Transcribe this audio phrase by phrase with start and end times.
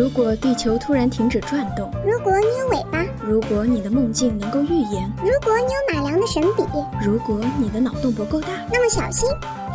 [0.00, 6.62] 如果地球突然停止转动，如果你有尾巴，如果你的梦境能够预言，如果你有马良的神笔，
[7.04, 9.28] 如果你的脑洞不够大，那么小心，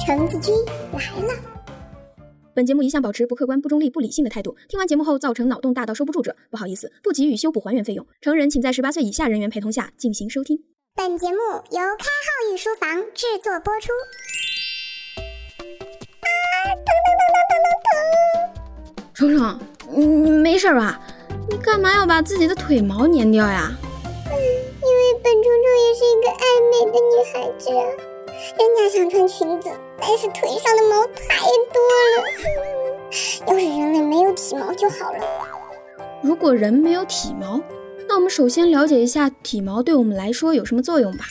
[0.03, 0.51] 橙子君
[0.93, 1.33] 来了。
[2.55, 4.57] 本节目一向保持不客观、不中立、不理性的态度。
[4.67, 8.03] 听完节目后造成脑洞大到收不住者，不好意思，不给予修补还原费用。
[8.19, 10.57] 成人请在十八岁以下人员陪同下进行收听。
[10.95, 11.37] 本节目
[11.69, 13.91] 由开号御书房制作播出。
[16.17, 19.13] 啊，疼疼疼疼疼疼疼！
[19.13, 19.59] 虫虫，
[19.97, 20.99] 你你没事吧？
[21.49, 23.71] 你干嘛要把自己的腿毛粘掉呀？
[23.81, 27.69] 嗯，因为本虫虫也是一个爱美的女孩子，
[28.57, 31.79] 人家想穿裙子，但是腿上的毛太多
[32.11, 32.15] 了。
[33.47, 35.19] 要是人类没有体毛就好了。
[36.21, 37.61] 如果人没有体毛，
[38.09, 41.25] 那我们首先了解一下体毛对我们来说有什么作用吧。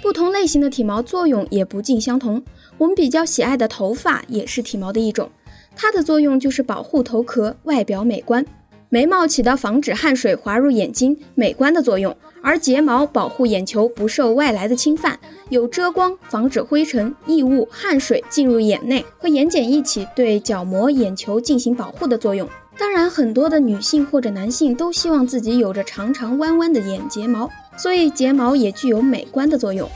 [0.00, 2.42] 不同类型的体毛作用也不尽相同。
[2.78, 5.30] 我们比较喜爱的头发也是体毛的一种，
[5.76, 8.44] 它的作用就是保护头壳，外表美观。
[8.88, 15.18] 眉毛起到防止汗水滑入眼睛、美观的作用，而睫毛保护眼球不受外来的侵犯，
[15.50, 22.48] 有遮光、防止灰尘、异物、汗水进入眼内，和眼睑一起对角膜、眼球进行保护的作用。
[22.78, 29.88] 当然，很多的女性或者男性都希望自己有着长长弯弯的眼睫毛，所以睫毛也具有美观的作用。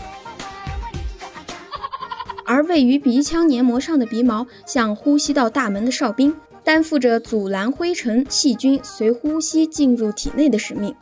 [2.50, 6.34] 而位于鼻腔黏膜上的鼻毛，像呼吸道大门的哨兵，
[6.64, 10.92] 担负着阻拦灰尘、细菌随呼吸进入体内的使命。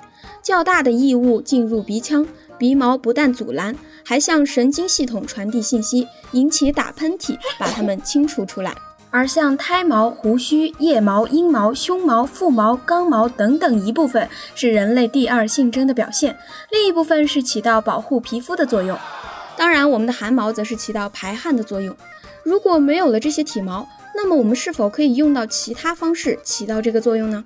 [0.42, 2.26] 较大的异物进入鼻腔，
[2.58, 8.74] 鼻毛不但阻拦，还向神经系统传递信息，引起打喷嚏，把它们清除出来。
[9.10, 16.36] 而像胎毛、胡须、腋毛、阴毛、胸毛、腹毛、肛毛等等一部分是人类第二性征的表现，
[16.70, 18.94] 另一部分是起到保护皮肤的作用。
[19.59, 21.95] 当然，我们的汗毛则是起到排汗的作用。
[22.45, 27.45] 如果没有了这些体毛，那么我们是否可以用到其他方式起到这个作用呢？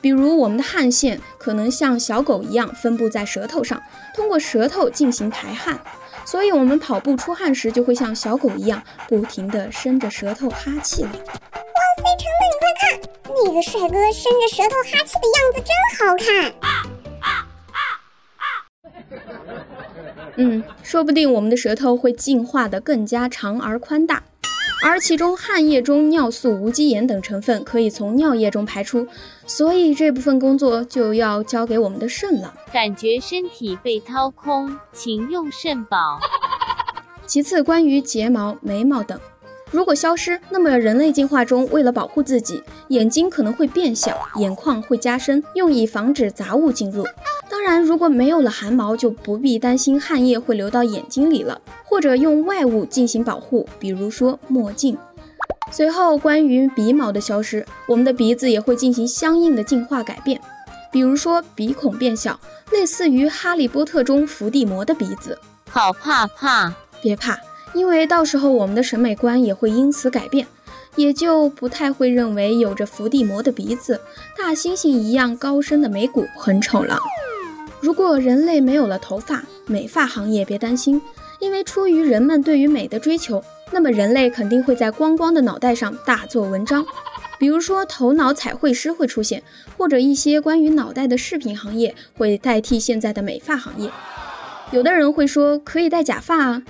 [0.00, 3.80] 比如，我们的汗腺可能像小狗一样分布在舌头上，
[4.14, 5.78] 通过舌头进行排汗。
[6.24, 11.10] 所以，我们跑步出汗时就会像小狗一样不停地伸着舌头哈气了。
[11.10, 11.18] 哇
[11.98, 12.82] 塞，橙子，你快看，
[13.44, 15.68] 那个帅哥伸着舌头哈气的样子真
[15.98, 16.71] 好看。
[20.36, 24.22] 嗯， 说不定我们的舌头会进化的更加长而宽大，
[24.84, 29.06] 而其中汗液中尿素、无机盐等成分可以从尿液中排出，
[29.46, 32.54] 所以这部分工作就要交给我们的肾了。
[32.72, 36.18] 感觉身体被掏空，请用肾宝。
[37.26, 39.18] 其次，关于睫毛、眉毛等，
[39.70, 47.06] 如果消失，那么人类进化中为了保护自己，眼睛可能会变小，眼眶会加深，用以防止杂物进入。
[47.64, 54.98] 当然，如果没有了汗毛，就不必担心汗液会流到眼睛里了，或者用外物进行保护，比如说墨镜。
[55.70, 60.40] 随后，关于鼻毛的消失，我们的鼻子也会进行相应的进化改变，
[60.90, 62.36] 比如说鼻孔变小，
[62.72, 65.38] 类似于《哈利波特》中伏地魔的鼻子。
[65.70, 67.38] 好怕怕，别怕，
[67.74, 70.44] 因为到时候我们的审美观也会因此改变，
[70.96, 74.00] 也就不太会认为有着伏地魔的鼻子、
[74.36, 76.98] 大猩猩一样高深的眉骨很丑了。
[77.82, 81.02] 如果人类没有了头发，美发行业别担心，
[81.40, 86.86] 因为出于人们对于美的追求，那么人类肯定会在光光的脑袋上大做文章。
[87.40, 89.42] 比如说，头脑彩绘师会出现，
[89.76, 93.90] 或者一些关于脑袋的饰品行业会代替现在的美发行业。
[94.70, 96.62] 有的人会说可以戴假发啊，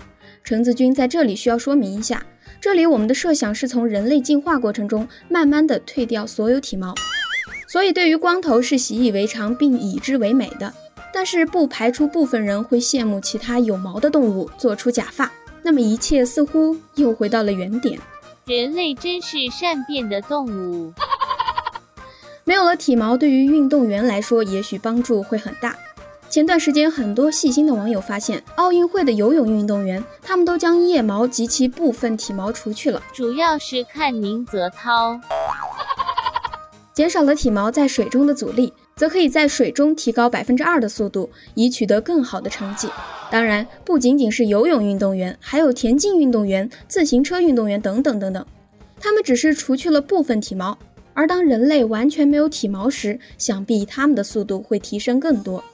[0.42, 2.24] 橙子君在这里需要说明一下，
[2.58, 6.94] 这里我们的设想是从人类进化过程中慢慢的退掉所有体毛，
[7.68, 10.72] 所以对于光头是习以为常并以之为美的。
[11.12, 15.30] 但是不排除部分人会羡慕其他有毛的动物做出假发，
[15.62, 18.00] 那么一切似乎又回到了原点。
[18.44, 20.92] 人类真是善变的动物。
[22.44, 25.76] 没有了体毛，对于运动员来说，也许帮助会很大。
[26.28, 35.20] 前段时间，很多细心的网友发现，奥运会的游泳运动员，他们都将腋毛及其部分体毛除去了，主要是看宁泽涛，
[36.92, 38.72] 减少了体毛在水中的阻力。
[38.94, 42.88] 则可以在水中提高百分之二的速度，以取得更好的成绩。
[43.30, 48.44] 当然，不仅仅是游泳运动员，还有田径运动员、自行车运动员等等等等。
[49.00, 50.78] 他们只是除去了部分体毛，
[51.14, 55.64] 而当人类完全没有体毛时，想必他们的速度会提升更多。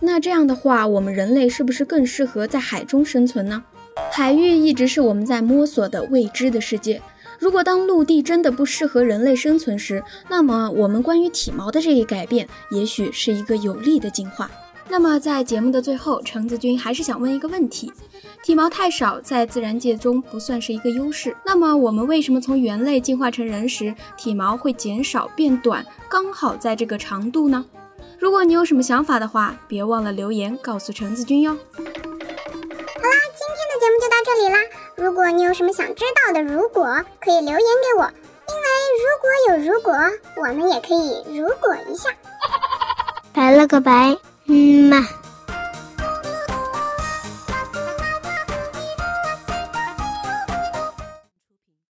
[0.00, 3.64] 那这样的话，我们人类是不是更适合在海中生存呢？
[4.12, 7.02] 海域一直是我们在摸索的未知的世界。
[7.40, 14.50] 如果当陆地真的不适合人类生存时，那么我们关于体毛的这一改变，也许是一个有利的进化。
[14.88, 17.90] 那么在节目的最后，橙子君还是想问一个问题：
[18.42, 21.34] 体毛太少，在自然界中不算是一个优势。
[21.46, 27.64] 那么我们为什么从猿类进化成人时，体毛会减少变短，刚好在这个长度呢？
[28.18, 31.52] 如果你有什么想法的话，别忘了留言告诉橙子君哟。
[31.52, 34.58] 好啦，今天的节目就到这里啦。
[35.00, 36.84] 如果你有什么想知道的，如果
[37.22, 38.68] 可以留言给我，因为
[39.00, 39.94] 如果有如果，
[40.36, 42.10] 我们也可以如果一下。
[43.32, 44.14] 拜了个拜。
[44.44, 45.08] 嗯嘛。